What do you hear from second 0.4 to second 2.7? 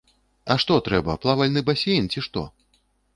А што трэба, плавальны басейн, ці што?